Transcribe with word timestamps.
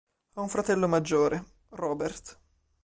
Ha 0.33 0.41
un 0.41 0.49
fratello 0.49 0.87
maggiore, 0.87 1.45
Robert. 1.69 2.39